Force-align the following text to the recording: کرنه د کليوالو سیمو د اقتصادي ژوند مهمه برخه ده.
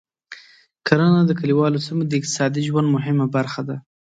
کرنه 0.87 1.21
د 1.25 1.31
کليوالو 1.39 1.83
سیمو 1.87 2.03
د 2.07 2.11
اقتصادي 2.19 2.61
ژوند 2.67 2.87
مهمه 2.95 3.25
برخه 3.35 3.61
ده. 3.69 3.77